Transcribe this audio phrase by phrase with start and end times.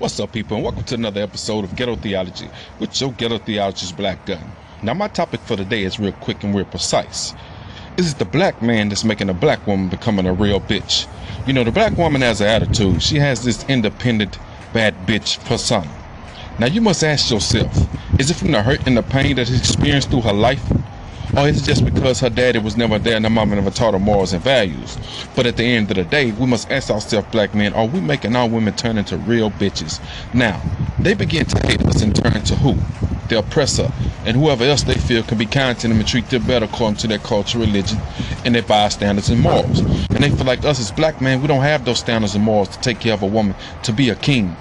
[0.00, 2.48] What's up, people, and welcome to another episode of Ghetto Theology
[2.78, 4.42] with your Ghetto Theologist Black Gun.
[4.82, 7.34] Now, my topic for today is real quick and real precise.
[7.98, 11.06] Is it the black man that's making a black woman becoming a real bitch?
[11.46, 13.02] You know, the black woman has an attitude.
[13.02, 14.38] She has this independent,
[14.72, 15.92] bad bitch persona.
[16.58, 17.70] Now, you must ask yourself
[18.18, 20.64] is it from the hurt and the pain that she's experienced through her life?
[21.36, 23.70] Oh, or is it just because her daddy was never there and her mama never
[23.70, 24.98] taught her morals and values?
[25.36, 28.00] But at the end of the day, we must ask ourselves, black men, are we
[28.00, 30.00] making our women turn into real bitches?
[30.34, 30.60] Now,
[31.02, 32.78] they begin to hate us and turn to who?
[33.28, 33.90] The oppressor,
[34.24, 36.96] and whoever else they feel can be kind to them and treat them better according
[36.98, 37.98] to their culture, religion,
[38.44, 39.80] and their bias standards and morals.
[40.10, 42.70] And they feel like us as black men, we don't have those standards and morals
[42.70, 44.56] to take care of a woman, to be a king,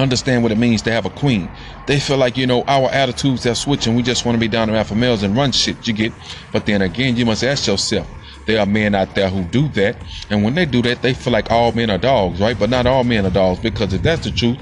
[0.00, 1.50] understand what it means to have a queen.
[1.86, 4.48] They feel like, you know, our attitudes have switched and we just want to be
[4.48, 6.12] down to alpha males and run shit, you get?
[6.52, 8.08] But then again, you must ask yourself,
[8.46, 9.96] there are men out there who do that.
[10.30, 12.58] And when they do that, they feel like all men are dogs, right?
[12.58, 14.58] But not all men are dogs because if that's the truth,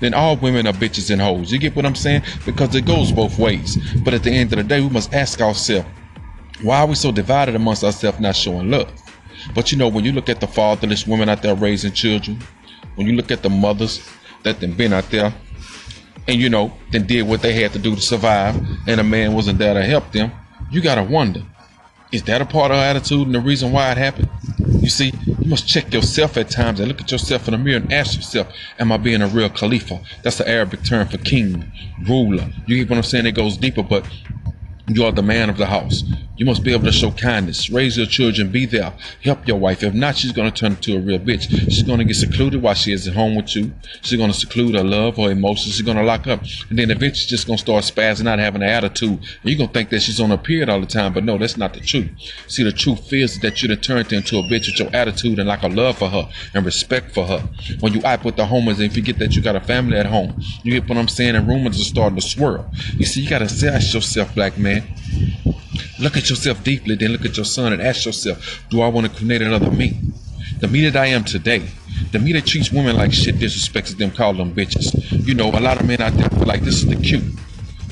[0.00, 1.52] then all women are bitches and hoes.
[1.52, 2.22] You get what I'm saying?
[2.44, 3.78] Because it goes both ways.
[4.02, 5.88] But at the end of the day, we must ask ourselves,
[6.62, 8.90] why are we so divided amongst ourselves not showing love?
[9.54, 12.38] But you know, when you look at the fatherless women out there raising children,
[12.94, 14.10] when you look at the mothers
[14.42, 15.34] that then been out there
[16.28, 18.56] and you know then did what they had to do to survive
[18.86, 20.30] and a man wasn't there to help them
[20.70, 21.42] you gotta wonder
[22.12, 24.30] is that a part of our attitude and the reason why it happened?
[24.80, 27.78] You see you must check yourself at times and look at yourself in the mirror
[27.78, 28.46] and ask yourself
[28.78, 30.00] am i being a real khalifa?
[30.22, 31.70] That's the arabic term for king
[32.08, 32.48] ruler.
[32.66, 33.26] You get what i'm saying?
[33.26, 34.06] It goes deeper but
[34.86, 36.04] you are the man of the house.
[36.36, 38.92] You must be able to show kindness, raise your children, be there,
[39.22, 39.82] help your wife.
[39.82, 41.48] If not, she's going to turn into a real bitch.
[41.70, 43.72] She's going to get secluded while she is at home with you.
[44.02, 45.74] She's going to seclude her love, her emotions.
[45.74, 46.42] She's going to lock up.
[46.68, 49.18] And then eventually she's just going to start spazzing out, having an attitude.
[49.18, 51.38] And you're going to think that she's on a period all the time, but no,
[51.38, 52.10] that's not the truth.
[52.48, 55.48] See, the truth is that you'd have turned into a bitch with your attitude and
[55.48, 57.48] like a love for her and respect for her.
[57.80, 60.40] When you act with the homies and forget that you got a family at home,
[60.62, 61.34] you get what I'm saying?
[61.34, 62.70] And rumors are starting to swirl.
[62.94, 64.84] You see, you got to ask yourself, black man,
[65.98, 69.06] Look at yourself deeply, then look at your son and ask yourself, do I want
[69.10, 69.98] to create another me?
[70.60, 71.68] The me that I am today,
[72.12, 75.26] the me that treats women like shit, disrespects them, call them bitches.
[75.26, 77.24] You know, a lot of men out there feel like this is the cute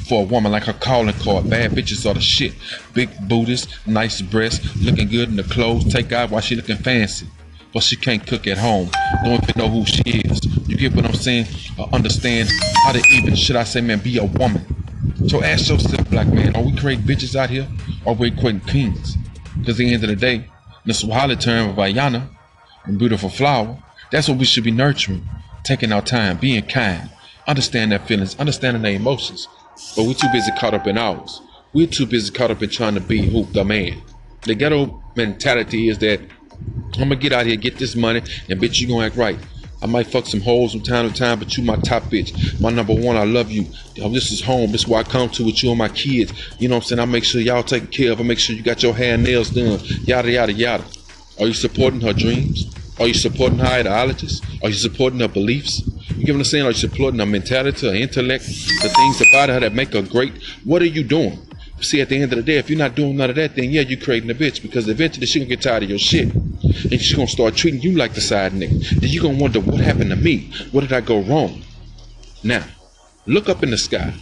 [0.06, 1.48] for a woman like her calling card.
[1.48, 2.52] Bad bitches are the shit.
[2.92, 5.90] Big booties, nice breasts, looking good in the clothes.
[5.92, 7.26] Take out while she looking fancy.
[7.72, 8.88] But she can't cook at home.
[9.24, 10.40] Don't even know who she is.
[10.68, 11.46] You get what I'm saying?
[11.92, 12.48] Understand
[12.84, 14.64] how to even, should I say, man, be a woman.
[15.28, 17.66] So ask yourself, black man, are we creating bitches out here
[18.04, 19.16] or are we creating kings?
[19.58, 20.50] Because at the end of the day,
[20.84, 22.28] the Swahili term of Ayana,
[22.86, 25.28] a beautiful flower, that's what we should be nurturing,
[25.62, 27.10] taking our time, being kind,
[27.46, 29.48] understand their feelings, understanding their emotions.
[29.96, 31.40] But we're too busy caught up in ours.
[31.72, 34.02] We're too busy caught up in trying to be who the man.
[34.42, 36.20] The ghetto mentality is that
[36.94, 39.38] I'm gonna get out here, get this money, and bitch, you gonna act right.
[39.84, 42.58] I might fuck some holes from time to time, but you my top bitch.
[42.58, 43.64] My number one, I love you.
[43.94, 44.72] This is home.
[44.72, 46.32] This is where I come to with you and my kids.
[46.58, 47.00] You know what I'm saying?
[47.00, 48.18] I make sure y'all taken care of.
[48.18, 49.78] I make sure you got your hair and nails done.
[50.06, 50.84] Yada, yada, yada.
[51.38, 52.74] Are you supporting her dreams?
[52.98, 54.40] Are you supporting her ideologies?
[54.62, 55.82] Are you supporting her beliefs?
[56.16, 56.64] You get what I'm saying?
[56.64, 60.32] Are you supporting her mentality, her intellect, the things about her that make her great?
[60.64, 61.46] What are you doing?
[61.84, 63.70] See, at the end of the day, if you're not doing none of that, then
[63.70, 66.32] yeah, you're creating a bitch because eventually she gonna get tired of your shit.
[66.34, 69.00] And she's gonna start treating you like the side nigga.
[69.00, 70.50] Then you're gonna wonder what happened to me?
[70.72, 71.62] What did I go wrong?
[72.42, 72.64] Now,
[73.26, 74.14] look up in the sky.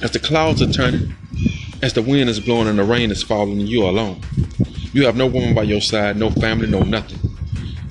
[0.00, 1.14] As the clouds are turning,
[1.82, 4.22] as the wind is blowing and the rain is falling, and you're alone.
[4.94, 7.18] You have no woman by your side, no family, no nothing.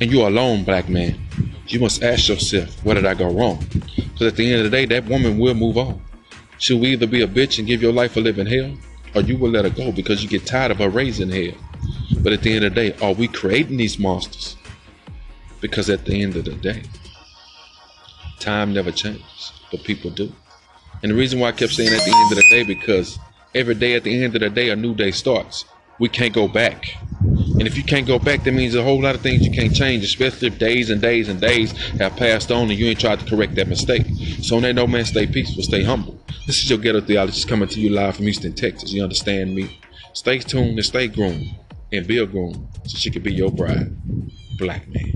[0.01, 1.19] And you're alone, black man.
[1.67, 3.63] You must ask yourself, what did I go wrong?
[3.95, 6.01] Because at the end of the day, that woman will move on.
[6.63, 8.77] She'll either be a bitch and give your life a living hell,
[9.13, 11.59] or you will let her go because you get tired of her raising hell.
[12.21, 14.55] But at the end of the day, are we creating these monsters?
[15.59, 16.83] Because at the end of the day,
[18.39, 20.31] time never changes, but people do.
[21.01, 23.19] And the reason why I kept saying at the end of the day, because
[23.53, 25.65] every day at the end of the day, a new day starts.
[25.99, 26.95] We can't go back.
[27.19, 29.75] And if you can't go back, that means a whole lot of things you can't
[29.75, 33.19] change, especially if days and days and days have passed on and you ain't tried
[33.19, 34.05] to correct that mistake.
[34.41, 36.22] So on that no man, stay peaceful, stay humble.
[36.45, 38.91] This is your ghetto theologist coming to you live from Houston, Texas.
[38.91, 39.79] You understand me?
[40.13, 41.47] Stay tuned and stay groomed
[41.91, 43.95] and be a groom so she can be your bride.
[44.57, 45.12] Black man.